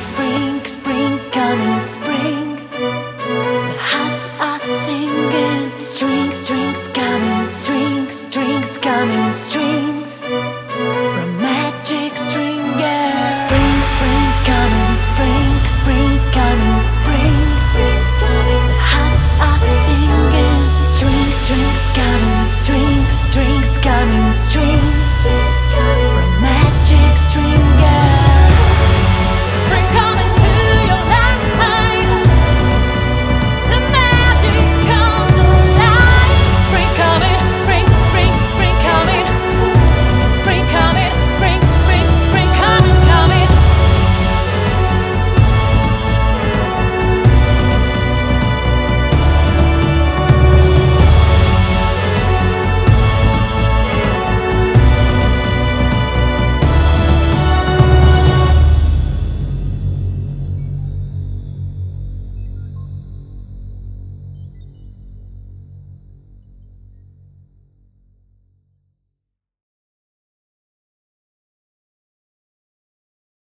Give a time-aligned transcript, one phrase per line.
[0.00, 2.56] spring, spring, coming spring.
[2.70, 7.79] The hearts are singing, string, strings, coming string.